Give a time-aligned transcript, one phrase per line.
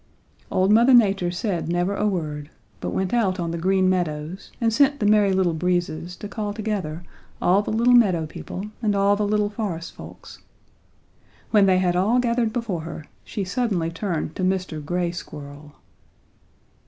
[0.49, 4.73] "Old Mother Nature said never a word but went out on the Green Meadows and
[4.73, 7.03] sent the Merry Little Breezes to call together
[7.39, 10.39] all the little meadow people and all the little forest folks.
[11.51, 14.83] When they had all gathered before her she suddenly turned to Mr.
[14.83, 15.73] Gray Squirrel.